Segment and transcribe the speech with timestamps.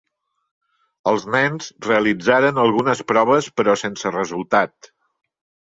[1.11, 4.95] Els Nens realitzaren algunes proves però sense resultat.